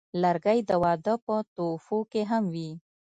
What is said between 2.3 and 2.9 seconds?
هم وي.